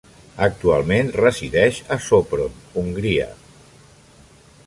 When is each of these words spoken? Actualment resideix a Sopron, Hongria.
Actualment 0.45 1.11
resideix 1.17 1.81
a 1.95 1.99
Sopron, 2.07 2.57
Hongria. 2.83 3.31